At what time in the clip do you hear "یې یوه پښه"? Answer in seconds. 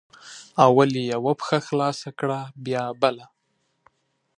0.99-1.59